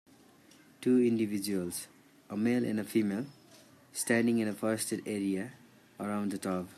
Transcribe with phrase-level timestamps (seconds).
[0.81, 1.85] Two individuals,
[2.31, 3.27] a male and a female,
[3.93, 5.51] standing in a forested area
[5.99, 6.69] around a tub.